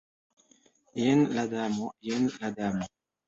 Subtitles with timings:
[1.01, 2.89] Jen la Damo, jen la Damo!